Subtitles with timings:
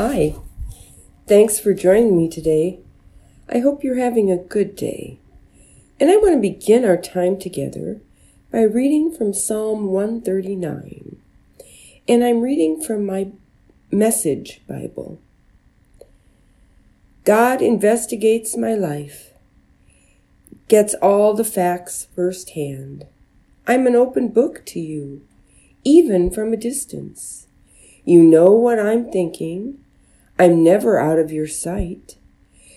[0.00, 0.36] Hi.
[1.26, 2.78] Thanks for joining me today.
[3.48, 5.18] I hope you're having a good day.
[5.98, 8.00] And I want to begin our time together
[8.52, 11.16] by reading from Psalm 139.
[12.06, 13.32] And I'm reading from my
[13.90, 15.18] Message Bible.
[17.24, 19.32] God investigates my life,
[20.68, 23.04] gets all the facts firsthand.
[23.66, 25.26] I'm an open book to you,
[25.82, 27.48] even from a distance.
[28.04, 29.84] You know what I'm thinking.
[30.38, 32.16] I'm never out of your sight.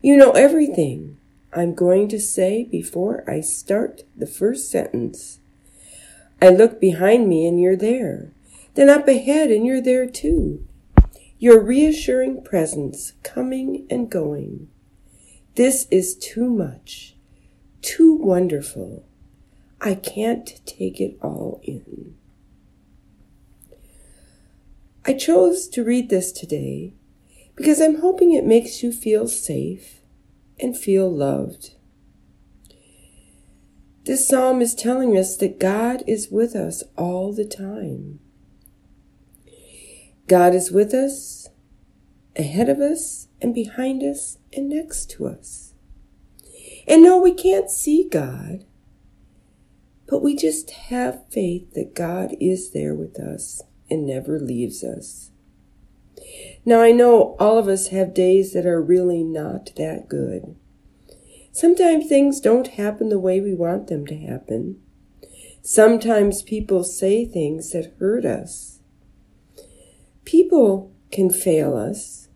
[0.00, 1.18] You know everything
[1.52, 5.38] I'm going to say before I start the first sentence.
[6.40, 8.32] I look behind me and you're there.
[8.74, 10.66] Then up ahead and you're there too.
[11.38, 14.68] Your reassuring presence coming and going.
[15.54, 17.14] This is too much,
[17.82, 19.04] too wonderful.
[19.78, 22.14] I can't take it all in.
[25.04, 26.94] I chose to read this today
[27.56, 30.00] because I'm hoping it makes you feel safe
[30.60, 31.74] and feel loved.
[34.04, 38.18] This psalm is telling us that God is with us all the time.
[40.26, 41.50] God is with us,
[42.36, 45.74] ahead of us, and behind us, and next to us.
[46.88, 48.64] And no, we can't see God,
[50.08, 55.31] but we just have faith that God is there with us and never leaves us.
[56.64, 60.56] Now, I know all of us have days that are really not that good.
[61.50, 64.80] Sometimes things don't happen the way we want them to happen.
[65.60, 68.80] Sometimes people say things that hurt us.
[70.24, 72.28] People can fail us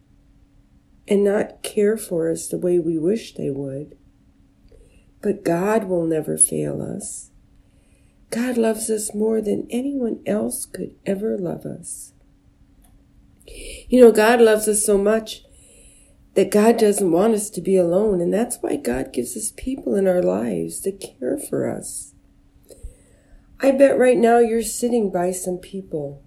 [1.09, 3.97] and not care for us the way we wish they would.
[5.23, 7.31] But God will never fail us.
[8.31, 12.13] God loves us more than anyone else could ever love us.
[13.47, 15.43] You know, God loves us so much
[16.35, 19.95] that God doesn't want us to be alone, and that's why God gives us people
[19.95, 22.13] in our lives to care for us.
[23.61, 26.23] I bet right now you're sitting by some people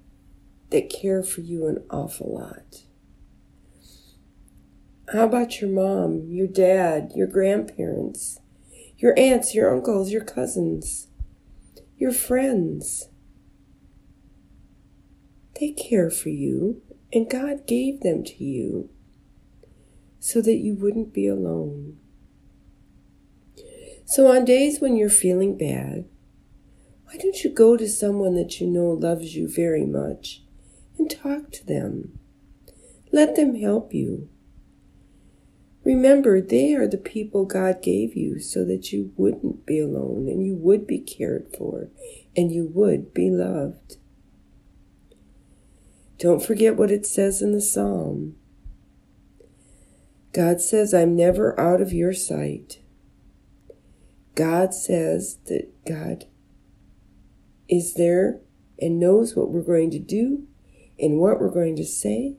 [0.72, 2.84] that care for you an awful lot.
[5.14, 8.40] How about your mom, your dad, your grandparents,
[8.98, 11.10] your aunts, your uncles, your cousins?
[12.00, 13.10] your friends.
[15.60, 16.82] They care for you,
[17.12, 18.90] and God gave them to you
[20.20, 21.98] so that you wouldn't be alone.
[24.06, 26.06] So, on days when you're feeling bad,
[27.06, 30.44] why don't you go to someone that you know loves you very much
[30.98, 32.20] and talk to them?
[33.12, 34.30] Let them help you.
[35.84, 40.46] Remember, they are the people God gave you so that you wouldn't be alone and
[40.46, 41.90] you would be cared for
[42.36, 43.98] and you would be loved.
[46.20, 48.36] Don't forget what it says in the psalm.
[50.34, 52.80] God says, I'm never out of your sight.
[54.36, 56.26] God says that God
[57.70, 58.42] is there
[58.78, 60.46] and knows what we're going to do
[61.00, 62.36] and what we're going to say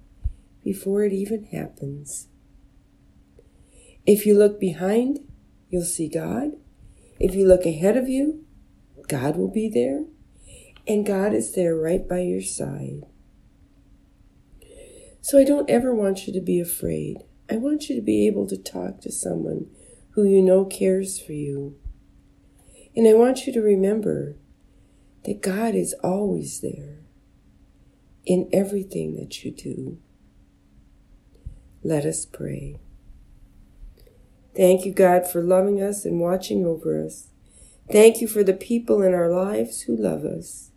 [0.62, 2.28] before it even happens.
[4.04, 5.20] If you look behind,
[5.70, 6.52] you'll see God.
[7.18, 8.44] If you look ahead of you,
[9.08, 10.04] God will be there.
[10.86, 13.04] And God is there right by your side.
[15.20, 17.18] So I don't ever want you to be afraid.
[17.50, 19.66] I want you to be able to talk to someone
[20.10, 21.76] who you know cares for you.
[22.96, 24.36] And I want you to remember
[25.24, 27.00] that God is always there
[28.24, 29.98] in everything that you do.
[31.82, 32.78] Let us pray.
[34.56, 37.28] Thank you, God, for loving us and watching over us.
[37.90, 40.70] Thank you for the people in our lives who love us.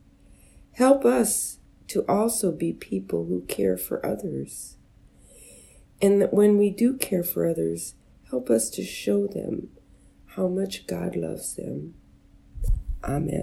[0.73, 1.59] Help us
[1.93, 4.77] to also be people who care for others.
[6.01, 7.93] And that when we do care for others,
[8.29, 9.69] help us to show them
[10.35, 11.93] how much God loves them.
[13.03, 13.41] Amen.